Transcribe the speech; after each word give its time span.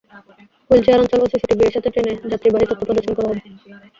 Wheelchair 0.69 1.01
অঞ্চল 1.01 1.19
ও 1.21 1.31
CCTV 1.33 1.63
এর 1.65 1.73
সাথে 1.75 1.89
ট্রেনে 1.93 2.11
যাত্রীবাহী 2.31 2.65
তথ্য 2.69 2.83
প্রদর্শন 2.87 3.13
করা 3.15 3.27
হবে। 3.29 3.41